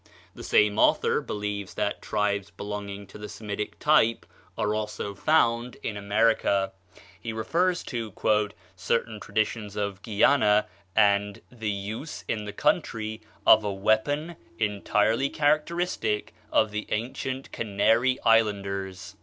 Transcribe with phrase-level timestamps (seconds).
[0.33, 4.25] The same author believes that tribes belonging to the Semitic type
[4.57, 6.71] are also found in America.
[7.19, 8.11] He refers to
[8.75, 16.33] "certain traditions of Guiana, and the use in the country of a weapon entirely characteristic
[16.51, 19.15] of the ancient Canary Islanders."